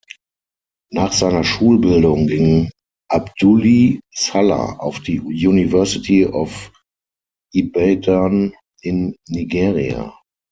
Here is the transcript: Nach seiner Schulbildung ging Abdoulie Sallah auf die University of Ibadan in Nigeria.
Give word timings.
Nach 0.91 1.13
seiner 1.13 1.43
Schulbildung 1.43 2.25
ging 2.25 2.71
Abdoulie 3.07 3.99
Sallah 4.11 4.77
auf 4.79 4.99
die 5.01 5.19
University 5.21 6.25
of 6.25 6.71
Ibadan 7.53 8.55
in 8.81 9.15
Nigeria. 9.29 10.17